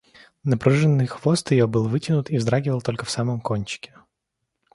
[0.43, 3.93] Напруженный хвост ее был вытянут и вздрагивал только в самом кончике.